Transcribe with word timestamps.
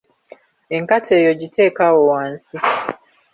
Enkata 0.75 1.11
eyo 1.19 1.31
giteeke 1.39 1.81
awo 1.87 2.01
wansi. 2.11 2.55